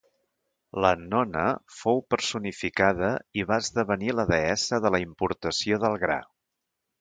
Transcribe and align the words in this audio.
L'annona 0.83 1.43
fou 1.79 2.01
personificada 2.13 3.11
i 3.41 3.45
va 3.51 3.59
esdevenir 3.65 4.17
la 4.21 4.27
deessa 4.33 4.81
de 4.87 4.93
la 4.97 5.03
importació 5.05 5.81
del 5.85 6.01
gra. 6.07 6.19